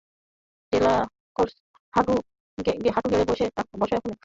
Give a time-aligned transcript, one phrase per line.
[0.73, 1.53] Delacorte,
[1.93, 2.13] হাটু
[2.57, 4.11] গেড়ে বসো, এক্ষুণি!